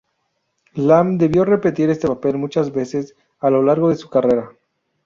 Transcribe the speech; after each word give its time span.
Lam 0.77 1.19
debió 1.19 1.45
repetir 1.45 1.91
este 1.91 2.07
papel 2.07 2.35
muchas 2.39 2.71
veces 2.71 3.15
a 3.37 3.51
lo 3.51 3.61
largo 3.61 3.89
de 3.89 3.97
su 3.97 4.09
carrera. 4.09 4.49